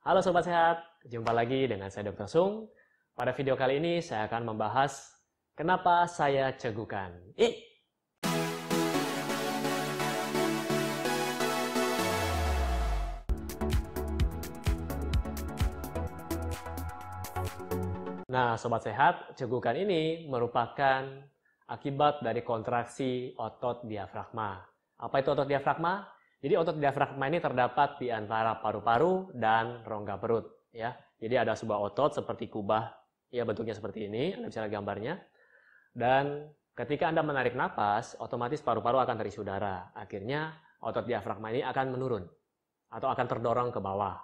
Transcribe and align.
Halo 0.00 0.24
Sobat 0.24 0.48
Sehat, 0.48 0.80
jumpa 1.12 1.28
lagi 1.28 1.68
dengan 1.68 1.92
saya 1.92 2.08
Dr. 2.08 2.24
Sung. 2.24 2.72
Pada 3.12 3.36
video 3.36 3.52
kali 3.52 3.84
ini 3.84 4.00
saya 4.00 4.32
akan 4.32 4.48
membahas 4.48 5.12
kenapa 5.52 6.08
saya 6.08 6.56
cegukan. 6.56 7.12
Eh, 7.36 7.68
Nah, 18.32 18.56
Sobat 18.56 18.80
Sehat, 18.80 19.36
cegukan 19.36 19.76
ini 19.76 20.24
merupakan 20.24 21.04
akibat 21.68 22.24
dari 22.24 22.40
kontraksi 22.40 23.36
otot 23.36 23.84
diafragma. 23.84 24.64
Apa 24.96 25.20
itu 25.20 25.28
otot 25.36 25.44
diafragma? 25.44 26.19
Jadi 26.40 26.54
otot 26.56 26.76
diafragma 26.80 27.28
ini 27.28 27.36
terdapat 27.36 28.00
di 28.00 28.08
antara 28.08 28.56
paru-paru 28.64 29.28
dan 29.36 29.84
rongga 29.84 30.16
perut. 30.16 30.48
Ya, 30.72 30.96
jadi 31.20 31.44
ada 31.44 31.52
sebuah 31.52 31.92
otot 31.92 32.16
seperti 32.16 32.48
kubah, 32.48 32.88
ya 33.28 33.44
bentuknya 33.44 33.76
seperti 33.76 34.08
ini. 34.08 34.32
Anda 34.32 34.48
bisa 34.48 34.64
lihat 34.64 34.72
gambarnya. 34.72 35.20
Dan 35.92 36.48
ketika 36.72 37.12
Anda 37.12 37.20
menarik 37.20 37.52
napas, 37.52 38.16
otomatis 38.16 38.64
paru-paru 38.64 39.04
akan 39.04 39.16
terisi 39.20 39.36
udara. 39.36 39.92
Akhirnya 39.92 40.56
otot 40.80 41.04
diafragma 41.04 41.52
ini 41.52 41.60
akan 41.60 41.86
menurun 41.92 42.24
atau 42.88 43.08
akan 43.12 43.26
terdorong 43.28 43.68
ke 43.68 43.80
bawah. 43.84 44.16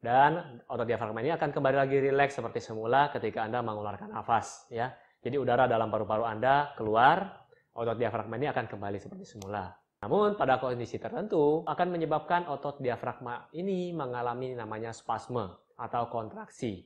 Dan 0.00 0.64
otot 0.64 0.88
diafragma 0.88 1.20
ini 1.20 1.36
akan 1.36 1.52
kembali 1.52 1.76
lagi 1.76 1.96
rileks 2.00 2.40
seperti 2.40 2.64
semula 2.64 3.12
ketika 3.12 3.44
Anda 3.44 3.60
mengeluarkan 3.60 4.16
nafas. 4.16 4.64
Ya. 4.72 4.96
Jadi 5.20 5.36
udara 5.36 5.68
dalam 5.68 5.92
paru-paru 5.92 6.24
Anda 6.24 6.72
keluar, 6.72 7.44
otot 7.76 8.00
diafragma 8.00 8.40
ini 8.40 8.48
akan 8.48 8.64
kembali 8.64 8.96
seperti 8.96 9.28
semula. 9.28 9.83
Namun 10.04 10.36
pada 10.36 10.60
kondisi 10.60 11.00
tertentu 11.00 11.64
akan 11.64 11.88
menyebabkan 11.96 12.44
otot 12.44 12.76
diafragma 12.76 13.48
ini 13.56 13.88
mengalami 13.96 14.52
namanya 14.52 14.92
spasme 14.92 15.48
atau 15.80 16.12
kontraksi. 16.12 16.84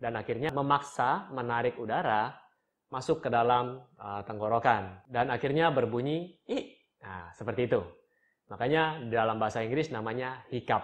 Dan 0.00 0.16
akhirnya 0.16 0.48
memaksa 0.48 1.28
menarik 1.36 1.76
udara 1.76 2.32
masuk 2.88 3.20
ke 3.20 3.28
dalam 3.28 3.84
uh, 4.00 4.24
tenggorokan. 4.24 5.04
Dan 5.04 5.28
akhirnya 5.28 5.68
berbunyi 5.68 6.40
i. 6.48 6.80
Nah, 7.04 7.28
seperti 7.36 7.68
itu. 7.68 7.84
Makanya 8.48 9.04
dalam 9.12 9.36
bahasa 9.36 9.60
Inggris 9.60 9.92
namanya 9.92 10.40
hiccup 10.48 10.80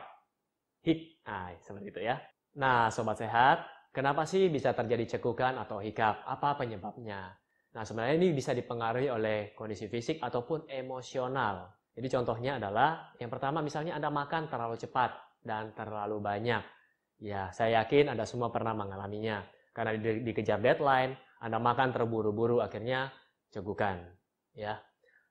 hik. 0.84 1.24
Nah, 1.24 1.56
seperti 1.56 1.88
itu 1.88 2.00
ya. 2.04 2.20
Nah, 2.60 2.92
sobat 2.92 3.16
sehat, 3.16 3.64
kenapa 3.96 4.28
sih 4.28 4.52
bisa 4.52 4.76
terjadi 4.76 5.16
cekukan 5.16 5.56
atau 5.56 5.80
hikap? 5.80 6.20
Apa 6.28 6.60
penyebabnya? 6.60 7.32
Nah, 7.76 7.84
sebenarnya 7.84 8.16
ini 8.16 8.32
bisa 8.32 8.56
dipengaruhi 8.56 9.12
oleh 9.12 9.52
kondisi 9.52 9.84
fisik 9.84 10.16
ataupun 10.24 10.64
emosional. 10.64 11.68
Jadi 11.92 12.08
contohnya 12.08 12.56
adalah 12.56 13.12
yang 13.20 13.28
pertama 13.28 13.60
misalnya 13.60 13.92
Anda 14.00 14.08
makan 14.08 14.48
terlalu 14.48 14.80
cepat 14.80 15.12
dan 15.44 15.76
terlalu 15.76 16.16
banyak. 16.16 16.64
Ya, 17.20 17.52
saya 17.52 17.84
yakin 17.84 18.08
Anda 18.08 18.24
semua 18.24 18.48
pernah 18.48 18.72
mengalaminya. 18.72 19.44
Karena 19.76 19.92
di, 19.92 20.24
dikejar 20.24 20.56
deadline, 20.64 21.20
Anda 21.36 21.60
makan 21.60 21.92
terburu-buru 21.92 22.64
akhirnya 22.64 23.12
cegukan. 23.52 24.08
Ya. 24.56 24.80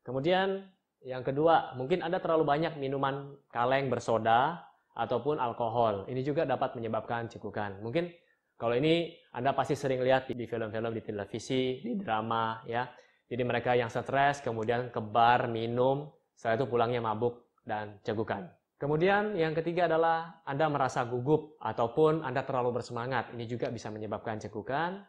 Kemudian 0.06 0.70
yang 1.02 1.26
kedua, 1.26 1.74
mungkin 1.74 2.06
Anda 2.06 2.22
terlalu 2.22 2.46
banyak 2.46 2.78
minuman 2.78 3.42
kaleng 3.50 3.90
bersoda 3.90 4.70
ataupun 4.94 5.42
alkohol. 5.42 6.06
Ini 6.06 6.22
juga 6.22 6.46
dapat 6.46 6.78
menyebabkan 6.78 7.26
cekukan. 7.26 7.82
Mungkin 7.82 8.14
kalau 8.56 8.76
ini 8.80 9.12
Anda 9.36 9.52
pasti 9.52 9.76
sering 9.76 10.00
lihat 10.00 10.32
di 10.32 10.46
film-film, 10.48 10.96
di 10.96 11.04
televisi, 11.04 11.84
di 11.84 12.00
drama 12.00 12.64
ya. 12.64 12.88
Jadi 13.28 13.44
mereka 13.44 13.76
yang 13.76 13.92
stres 13.92 14.40
kemudian 14.40 14.94
ke 14.94 15.02
bar, 15.04 15.52
minum, 15.52 16.08
setelah 16.38 16.64
itu 16.64 16.66
pulangnya 16.72 17.02
mabuk 17.04 17.60
dan 17.68 18.00
cegukan. 18.06 18.48
Kemudian 18.76 19.36
yang 19.36 19.56
ketiga 19.56 19.88
adalah 19.88 20.44
Anda 20.48 20.68
merasa 20.68 21.04
gugup 21.08 21.60
ataupun 21.60 22.24
Anda 22.24 22.44
terlalu 22.48 22.80
bersemangat. 22.80 23.32
Ini 23.36 23.44
juga 23.48 23.72
bisa 23.72 23.92
menyebabkan 23.92 24.40
cekukan. 24.40 25.04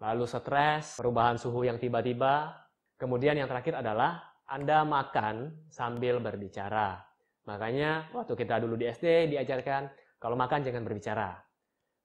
Lalu 0.00 0.24
stres, 0.26 0.98
perubahan 0.98 1.36
suhu 1.36 1.64
yang 1.64 1.76
tiba-tiba. 1.76 2.56
Kemudian 2.96 3.38
yang 3.38 3.48
terakhir 3.48 3.78
adalah 3.78 4.20
Anda 4.48 4.82
makan 4.82 5.68
sambil 5.68 6.18
berbicara. 6.18 6.98
Makanya 7.46 8.10
waktu 8.16 8.32
kita 8.36 8.58
dulu 8.64 8.80
di 8.80 8.90
SD 8.90 9.32
diajarkan 9.32 9.92
kalau 10.18 10.34
makan 10.34 10.64
jangan 10.64 10.82
berbicara. 10.82 11.51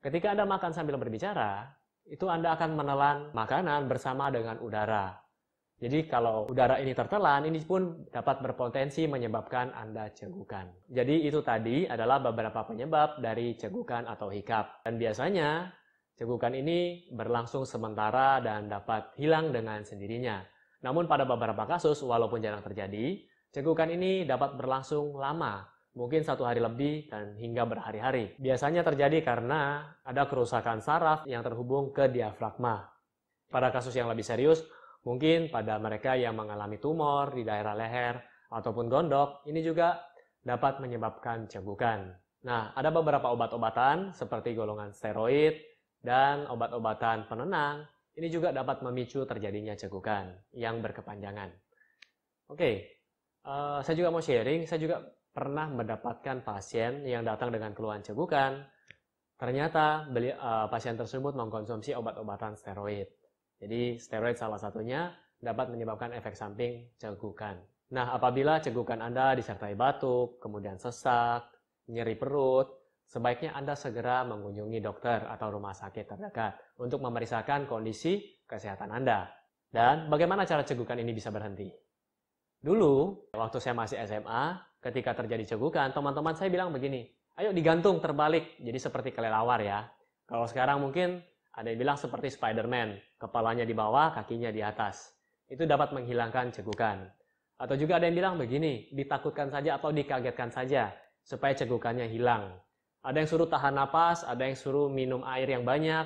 Ketika 0.02 0.34
Anda 0.34 0.46
makan 0.46 0.72
sambil 0.72 0.96
berbicara, 1.02 1.66
itu 2.08 2.26
Anda 2.30 2.56
akan 2.56 2.78
menelan 2.78 3.18
makanan 3.34 3.92
bersama 3.92 4.32
dengan 4.32 4.62
udara. 4.64 5.18
Jadi 5.78 6.10
kalau 6.10 6.50
udara 6.50 6.82
ini 6.82 6.98
tertelan, 6.98 7.46
ini 7.46 7.62
pun 7.62 8.10
dapat 8.10 8.42
berpotensi 8.42 9.06
menyebabkan 9.06 9.74
Anda 9.78 10.10
cegukan. 10.10 10.90
Jadi 10.90 11.30
itu 11.30 11.46
tadi 11.46 11.86
adalah 11.86 12.18
beberapa 12.18 12.66
penyebab 12.66 13.22
dari 13.22 13.54
cegukan 13.54 14.10
atau 14.10 14.34
hikap. 14.34 14.82
Dan 14.82 14.98
biasanya 14.98 15.70
cegukan 16.18 16.58
ini 16.58 17.10
berlangsung 17.14 17.62
sementara 17.66 18.42
dan 18.42 18.66
dapat 18.66 19.14
hilang 19.22 19.54
dengan 19.54 19.86
sendirinya. 19.86 20.42
Namun 20.82 21.06
pada 21.06 21.30
beberapa 21.30 21.70
kasus, 21.70 22.02
walaupun 22.02 22.42
jarang 22.42 22.66
terjadi, 22.66 23.22
Cegukan 23.58 23.90
ini 23.90 24.28
dapat 24.28 24.60
berlangsung 24.60 25.16
lama, 25.16 25.64
mungkin 25.98 26.22
satu 26.22 26.46
hari 26.46 26.62
lebih 26.62 27.10
dan 27.10 27.34
hingga 27.42 27.66
berhari-hari. 27.66 28.38
Biasanya 28.38 28.86
terjadi 28.86 29.26
karena 29.26 29.90
ada 30.06 30.30
kerusakan 30.30 30.78
saraf 30.78 31.26
yang 31.26 31.42
terhubung 31.42 31.90
ke 31.90 32.06
diafragma. 32.06 32.86
Pada 33.50 33.74
kasus 33.74 33.98
yang 33.98 34.06
lebih 34.06 34.22
serius, 34.22 34.62
mungkin 35.02 35.50
pada 35.50 35.82
mereka 35.82 36.14
yang 36.14 36.38
mengalami 36.38 36.78
tumor 36.78 37.34
di 37.34 37.42
daerah 37.42 37.74
leher 37.74 38.22
ataupun 38.54 38.86
gondok, 38.86 39.42
ini 39.50 39.66
juga 39.66 39.98
dapat 40.46 40.78
menyebabkan 40.78 41.50
cegukan. 41.50 42.14
Nah, 42.46 42.72
ada 42.78 42.94
beberapa 42.94 43.34
obat-obatan 43.34 44.14
seperti 44.14 44.54
golongan 44.54 44.94
steroid 44.94 45.58
dan 46.06 46.46
obat-obatan 46.46 47.26
penenang. 47.26 47.90
Ini 48.14 48.30
juga 48.30 48.54
dapat 48.54 48.86
memicu 48.86 49.26
terjadinya 49.26 49.74
cegukan 49.74 50.30
yang 50.54 50.80
berkepanjangan. 50.80 51.54
Oke, 52.48 52.98
Uh, 53.48 53.80
saya 53.80 53.96
juga 53.96 54.12
mau 54.12 54.20
sharing, 54.20 54.68
saya 54.68 54.76
juga 54.76 55.00
pernah 55.38 55.70
mendapatkan 55.70 56.42
pasien 56.42 57.06
yang 57.06 57.22
datang 57.22 57.54
dengan 57.54 57.78
keluhan 57.78 58.02
cegukan. 58.02 58.58
Ternyata 59.38 60.10
beli, 60.10 60.34
uh, 60.34 60.66
pasien 60.66 60.98
tersebut 60.98 61.38
mengkonsumsi 61.38 61.94
obat-obatan 61.94 62.58
steroid. 62.58 63.06
Jadi 63.62 64.02
steroid 64.02 64.34
salah 64.34 64.58
satunya 64.58 65.14
dapat 65.38 65.70
menyebabkan 65.70 66.10
efek 66.18 66.34
samping 66.34 66.90
cegukan. 66.98 67.62
Nah, 67.94 68.18
apabila 68.18 68.58
cegukan 68.58 68.98
Anda 68.98 69.38
disertai 69.38 69.78
batuk, 69.78 70.42
kemudian 70.42 70.82
sesak, 70.82 71.54
nyeri 71.94 72.18
perut, 72.18 72.98
sebaiknya 73.06 73.54
Anda 73.54 73.78
segera 73.78 74.26
mengunjungi 74.26 74.82
dokter 74.82 75.22
atau 75.22 75.54
rumah 75.54 75.78
sakit 75.78 76.18
terdekat 76.18 76.82
untuk 76.82 76.98
memeriksakan 77.06 77.70
kondisi 77.70 78.42
kesehatan 78.50 78.90
Anda. 78.90 79.30
Dan 79.70 80.10
bagaimana 80.10 80.50
cara 80.50 80.66
cegukan 80.66 80.98
ini 80.98 81.14
bisa 81.14 81.30
berhenti? 81.30 81.87
Dulu, 82.58 83.30
waktu 83.38 83.58
saya 83.62 83.78
masih 83.78 84.02
SMA, 84.10 84.58
ketika 84.82 85.14
terjadi 85.14 85.56
cegukan, 85.56 85.94
teman-teman 85.94 86.34
saya 86.34 86.50
bilang 86.50 86.74
begini, 86.74 87.06
ayo 87.38 87.54
digantung 87.54 88.02
terbalik, 88.02 88.58
jadi 88.58 88.80
seperti 88.82 89.14
kelelawar 89.14 89.62
ya. 89.62 89.86
Kalau 90.26 90.50
sekarang 90.50 90.82
mungkin 90.82 91.22
ada 91.54 91.70
yang 91.70 91.80
bilang 91.80 91.98
seperti 91.98 92.34
Spider-Man, 92.34 93.18
kepalanya 93.22 93.64
di 93.64 93.78
bawah, 93.78 94.14
kakinya 94.14 94.50
di 94.50 94.66
atas. 94.66 95.14
Itu 95.48 95.70
dapat 95.70 95.94
menghilangkan 95.94 96.54
cegukan. 96.54 97.08
Atau 97.58 97.78
juga 97.78 97.98
ada 97.98 98.06
yang 98.10 98.18
bilang 98.18 98.36
begini, 98.38 98.90
ditakutkan 98.94 99.50
saja 99.50 99.78
atau 99.82 99.90
dikagetkan 99.90 100.54
saja, 100.54 100.94
supaya 101.26 101.58
cegukannya 101.58 102.06
hilang. 102.10 102.58
Ada 103.02 103.24
yang 103.24 103.30
suruh 103.30 103.50
tahan 103.50 103.74
napas, 103.74 104.26
ada 104.26 104.46
yang 104.46 104.58
suruh 104.58 104.92
minum 104.92 105.24
air 105.24 105.48
yang 105.50 105.64
banyak. 105.64 106.06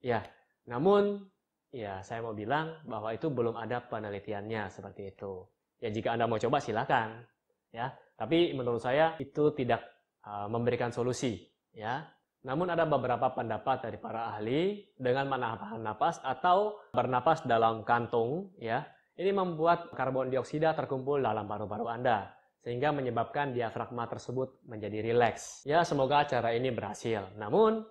Ya, 0.00 0.24
namun 0.66 1.28
ya 1.70 2.00
saya 2.02 2.24
mau 2.24 2.34
bilang 2.34 2.78
bahwa 2.88 3.14
itu 3.14 3.30
belum 3.30 3.54
ada 3.54 3.84
penelitiannya 3.84 4.72
seperti 4.72 5.12
itu. 5.14 5.46
Ya 5.80 5.88
jika 5.90 6.14
Anda 6.14 6.28
mau 6.28 6.36
coba 6.36 6.60
silakan. 6.60 7.24
Ya, 7.70 7.94
tapi 8.18 8.52
menurut 8.52 8.82
saya 8.82 9.16
itu 9.22 9.54
tidak 9.56 9.80
uh, 10.26 10.46
memberikan 10.50 10.92
solusi. 10.92 11.48
Ya, 11.72 12.04
namun 12.44 12.68
ada 12.72 12.88
beberapa 12.88 13.30
pendapat 13.32 13.88
dari 13.88 13.98
para 14.00 14.32
ahli 14.36 14.84
dengan 14.96 15.28
menahan 15.30 15.80
napas 15.80 16.20
atau 16.20 16.80
bernapas 16.92 17.44
dalam 17.48 17.86
kantung. 17.86 18.52
Ya, 18.58 18.84
ini 19.20 19.32
membuat 19.32 19.92
karbon 19.92 20.32
dioksida 20.32 20.72
terkumpul 20.72 21.20
dalam 21.20 21.44
paru-paru 21.44 21.88
Anda 21.88 22.32
sehingga 22.60 22.92
menyebabkan 22.92 23.56
diafragma 23.56 24.04
tersebut 24.04 24.64
menjadi 24.68 25.00
rileks. 25.00 25.64
Ya, 25.64 25.80
semoga 25.84 26.28
cara 26.28 26.52
ini 26.52 26.68
berhasil. 26.68 27.32
Namun, 27.40 27.84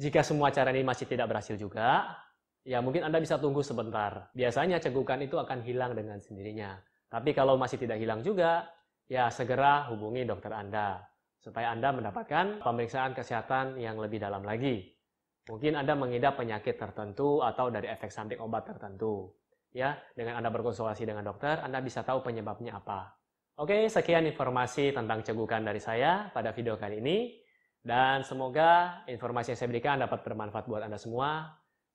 jika 0.00 0.24
semua 0.24 0.48
cara 0.48 0.72
ini 0.72 0.84
masih 0.84 1.04
tidak 1.04 1.28
berhasil 1.28 1.60
juga, 1.60 2.08
ya 2.64 2.80
mungkin 2.80 3.04
Anda 3.04 3.20
bisa 3.20 3.36
tunggu 3.36 3.60
sebentar. 3.60 4.32
Biasanya 4.32 4.80
cegukan 4.80 5.20
itu 5.20 5.36
akan 5.36 5.60
hilang 5.60 5.92
dengan 5.92 6.16
sendirinya. 6.20 6.80
Tapi 7.08 7.32
kalau 7.32 7.56
masih 7.56 7.80
tidak 7.80 8.00
hilang 8.00 8.20
juga, 8.20 8.68
ya 9.08 9.32
segera 9.32 9.88
hubungi 9.88 10.28
dokter 10.28 10.52
Anda 10.52 11.08
supaya 11.38 11.72
Anda 11.72 11.94
mendapatkan 11.94 12.60
pemeriksaan 12.60 13.14
kesehatan 13.14 13.80
yang 13.80 13.96
lebih 13.96 14.20
dalam 14.20 14.42
lagi. 14.42 14.84
Mungkin 15.48 15.80
Anda 15.80 15.96
mengidap 15.96 16.36
penyakit 16.36 16.76
tertentu 16.76 17.40
atau 17.40 17.72
dari 17.72 17.88
efek 17.88 18.12
samping 18.12 18.36
obat 18.42 18.68
tertentu. 18.68 19.32
Ya, 19.72 19.96
dengan 20.12 20.36
Anda 20.40 20.52
berkonsultasi 20.52 21.08
dengan 21.08 21.24
dokter, 21.24 21.60
Anda 21.64 21.80
bisa 21.80 22.04
tahu 22.04 22.20
penyebabnya 22.20 22.76
apa. 22.76 23.16
Oke, 23.58 23.88
sekian 23.88 24.28
informasi 24.28 24.92
tentang 24.92 25.24
cegukan 25.24 25.64
dari 25.64 25.80
saya 25.80 26.28
pada 26.30 26.52
video 26.52 26.76
kali 26.76 27.00
ini. 27.00 27.18
Dan 27.78 28.20
semoga 28.26 29.02
informasi 29.08 29.54
yang 29.54 29.58
saya 29.58 29.70
berikan 29.72 29.96
dapat 30.02 30.20
bermanfaat 30.20 30.68
buat 30.68 30.84
Anda 30.84 31.00
semua. 31.00 31.48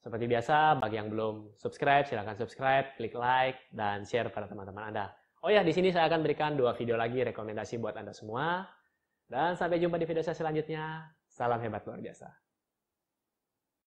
Seperti 0.04 0.28
biasa, 0.28 0.84
bagi 0.84 1.00
yang 1.00 1.08
belum 1.08 1.56
subscribe, 1.56 2.04
silahkan 2.04 2.36
subscribe, 2.36 2.92
klik 3.00 3.16
like, 3.16 3.56
dan 3.72 4.04
share 4.04 4.28
pada 4.28 4.52
teman-teman 4.52 4.92
Anda. 4.92 5.16
Oh 5.40 5.48
ya, 5.48 5.64
di 5.64 5.72
sini 5.72 5.96
saya 5.96 6.12
akan 6.12 6.20
berikan 6.28 6.60
dua 6.60 6.76
video 6.76 7.00
lagi 7.00 7.24
rekomendasi 7.24 7.80
buat 7.80 7.96
Anda 7.96 8.12
semua. 8.12 8.68
Dan 9.32 9.56
sampai 9.56 9.80
jumpa 9.80 9.96
di 9.96 10.04
video 10.04 10.20
saya 10.20 10.36
selanjutnya. 10.36 11.08
Salam 11.32 11.64
hebat 11.64 11.88
luar 11.88 12.04
biasa. 12.04 12.28